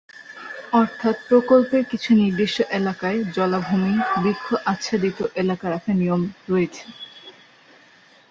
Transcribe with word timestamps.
অর্থাৎ 0.73 1.15
প্রকল্পের 1.29 1.83
কিছু 1.85 2.09
নির্দিষ্ট 2.13 2.57
এলাকায় 2.71 3.19
জলাভূমি, 3.35 3.93
বৃক্ষ 4.21 4.47
আচ্ছাদিত 4.65 5.19
এলাকা 5.35 5.65
রাখার 5.69 5.95
নিয়ম 5.95 6.21
রয়েছে। 6.49 6.83